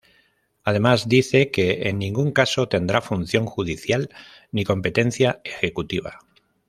[0.63, 4.09] Además, dice que "en ningún caso tendrá función judicial
[4.51, 6.17] ni competencia ejecutiva".